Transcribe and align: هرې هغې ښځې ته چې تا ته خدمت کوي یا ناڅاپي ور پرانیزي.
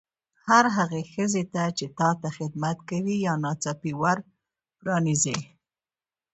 هرې 0.47 0.69
هغې 0.77 1.01
ښځې 1.13 1.43
ته 1.53 1.63
چې 1.77 1.85
تا 1.97 2.09
ته 2.21 2.27
خدمت 2.37 2.77
کوي 2.89 3.15
یا 3.25 3.33
ناڅاپي 3.43 3.91
ور 4.01 4.17
پرانیزي. 4.79 5.37